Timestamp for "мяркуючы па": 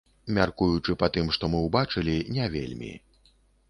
0.37-1.11